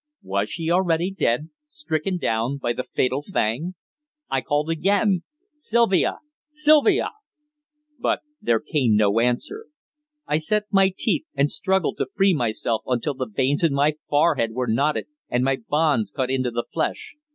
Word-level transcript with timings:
Was 0.23 0.49
she 0.49 0.71
already 0.71 1.11
dead 1.15 1.49
stricken 1.67 2.17
down 2.17 2.57
by 2.57 2.73
the 2.73 2.87
fatal 2.95 3.21
fang? 3.21 3.75
I 4.31 4.41
called 4.41 4.71
again: 4.71 5.21
"Sylvia! 5.55 6.21
Sylvia!" 6.49 7.09
But 7.99 8.21
there 8.41 8.59
came 8.59 8.95
no 8.95 9.19
answer. 9.19 9.67
I 10.25 10.39
set 10.39 10.63
my 10.71 10.91
teeth, 10.97 11.25
and 11.35 11.51
struggled 11.51 11.97
to 11.99 12.07
free 12.15 12.33
myself 12.33 12.81
until 12.87 13.13
the 13.13 13.27
veins 13.29 13.63
in 13.63 13.75
my 13.75 13.93
forehead 14.09 14.53
were 14.53 14.65
knotted 14.65 15.05
and 15.29 15.43
my 15.43 15.57
bonds 15.57 16.09
cut 16.09 16.31
into 16.31 16.49
the 16.49 16.65
flesh. 16.73 17.13